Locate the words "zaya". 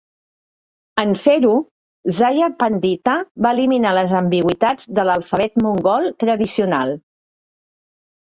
2.19-2.47